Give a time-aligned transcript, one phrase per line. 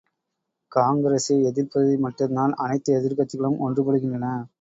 [0.71, 4.31] காங்கிரசை எதிர்ப்பதில் மட்டும் தான் அனைத்து எதிர்க்கட்சிகளும் ஒன்றுபடுகின்றன!